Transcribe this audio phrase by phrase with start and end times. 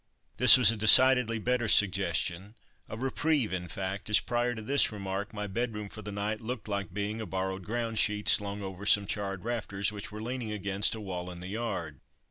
[0.37, 2.55] This was a decidedly better suggestion,
[2.89, 6.67] a reprieve, in fact, as prior to this remark my bedroom for the night looked
[6.67, 10.95] like being a borrowed ground sheet slung over some charred rafters which were leaning against
[10.95, 11.99] a wall in the yard.